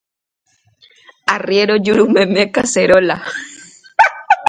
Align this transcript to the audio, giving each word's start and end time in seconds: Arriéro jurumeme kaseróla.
Arriéro 1.35 1.75
jurumeme 1.85 2.43
kaseróla. 2.53 3.17